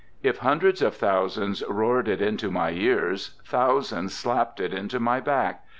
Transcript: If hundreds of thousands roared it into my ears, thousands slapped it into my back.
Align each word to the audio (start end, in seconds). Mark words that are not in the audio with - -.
If 0.23 0.39
hundreds 0.39 0.81
of 0.81 0.95
thousands 0.95 1.61
roared 1.69 2.07
it 2.07 2.23
into 2.23 2.49
my 2.49 2.71
ears, 2.71 3.39
thousands 3.45 4.15
slapped 4.15 4.59
it 4.59 4.73
into 4.73 4.99
my 4.99 5.19
back. 5.19 5.63